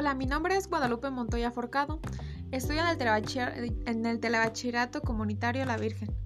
[0.00, 2.00] Hola, mi nombre es Guadalupe Montoya Forcado.
[2.52, 6.16] Estudio en el, en el Comunitario La Virgen.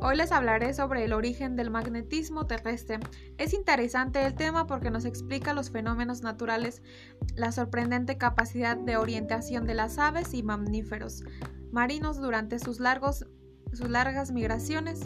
[0.00, 2.98] Hoy les hablaré sobre el origen del magnetismo terrestre.
[3.36, 6.82] Es interesante el tema porque nos explica los fenómenos naturales,
[7.36, 11.22] la sorprendente capacidad de orientación de las aves y mamíferos
[11.70, 13.24] marinos durante sus, largos,
[13.72, 14.98] sus largas migraciones.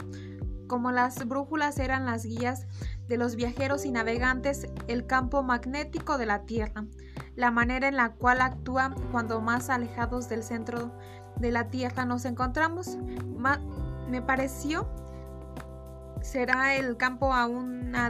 [0.65, 2.65] Como las brújulas eran las guías
[3.07, 6.87] de los viajeros y navegantes, el campo magnético de la Tierra
[7.35, 10.91] la manera en la cual actúa cuando más alejados del centro
[11.37, 12.97] de la Tierra nos encontramos.
[14.09, 14.87] me pareció
[16.21, 18.09] será el campo a una.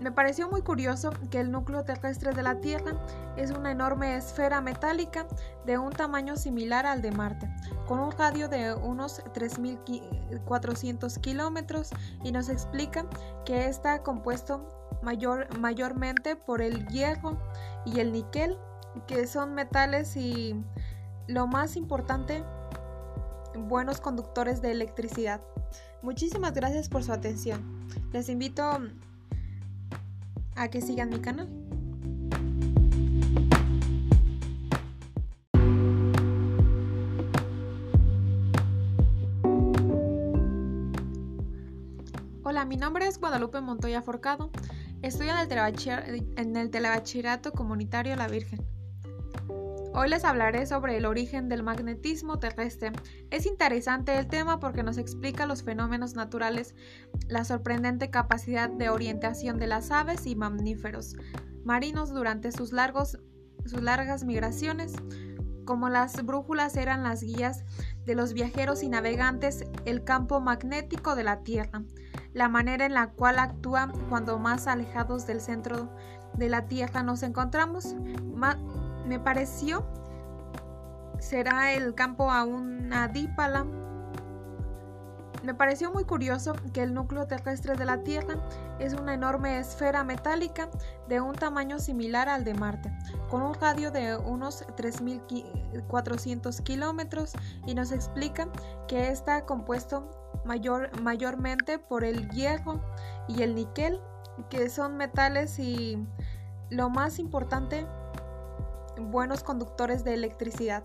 [0.00, 2.92] Me pareció muy curioso que el núcleo terrestre de la Tierra
[3.36, 5.26] es una enorme esfera metálica
[5.66, 7.50] de un tamaño similar al de Marte,
[7.88, 11.90] con un radio de unos 3.400 kilómetros
[12.22, 13.06] y nos explica
[13.44, 17.36] que está compuesto mayor, mayormente por el hierro
[17.84, 18.56] y el níquel,
[19.08, 20.54] que son metales y
[21.26, 22.44] lo más importante,
[23.56, 25.40] buenos conductores de electricidad.
[26.02, 27.88] Muchísimas gracias por su atención.
[28.12, 28.78] Les invito
[30.58, 31.48] a que sigan mi canal.
[42.42, 44.50] Hola, mi nombre es Guadalupe Montoya Forcado.
[45.02, 45.32] Estudio
[46.36, 48.77] en el, en Comunitario La Virgen.
[49.94, 52.92] Hoy les hablaré sobre el origen del magnetismo terrestre.
[53.30, 56.74] Es interesante el tema porque nos explica los fenómenos naturales,
[57.28, 61.16] la sorprendente capacidad de orientación de las aves y mamíferos
[61.64, 63.18] marinos durante sus, largos,
[63.66, 64.94] sus largas migraciones.
[65.64, 67.64] Como las brújulas eran las guías
[68.06, 71.82] de los viajeros y navegantes, el campo magnético de la Tierra
[72.32, 75.90] la manera en la cual actúa cuando más alejados del centro
[76.34, 77.96] de la Tierra nos encontramos.
[79.08, 79.84] Me pareció
[81.18, 83.66] será el campo a una dípala.
[85.42, 88.36] Me pareció muy curioso que el núcleo terrestre de la Tierra
[88.78, 90.68] es una enorme esfera metálica
[91.08, 92.92] de un tamaño similar al de Marte,
[93.30, 97.32] con un radio de unos 3.400 kilómetros
[97.66, 98.48] y nos explica
[98.88, 100.10] que está compuesto
[100.44, 102.80] mayor, mayormente por el hierro
[103.26, 104.00] y el níquel,
[104.50, 105.98] que son metales y
[106.70, 107.86] lo más importante,
[108.98, 110.84] buenos conductores de electricidad.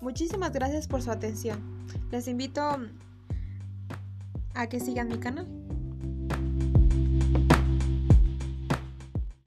[0.00, 1.86] Muchísimas gracias por su atención.
[2.10, 2.62] Les invito
[4.54, 5.46] a que sigan mi canal.